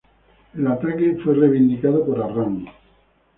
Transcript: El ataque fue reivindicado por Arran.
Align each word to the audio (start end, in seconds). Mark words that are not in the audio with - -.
El 0.55 0.65
ataque 0.65 1.19
fue 1.23 1.35
reivindicado 1.35 2.03
por 2.03 2.23
Arran. 2.23 2.65